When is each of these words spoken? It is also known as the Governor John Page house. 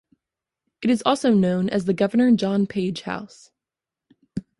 It 0.81 0.89
is 0.89 1.03
also 1.05 1.31
known 1.31 1.69
as 1.69 1.85
the 1.85 1.93
Governor 1.93 2.31
John 2.35 2.65
Page 2.65 3.01
house. 3.03 3.51